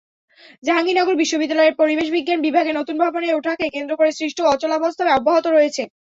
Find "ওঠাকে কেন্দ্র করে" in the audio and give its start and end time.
3.33-4.11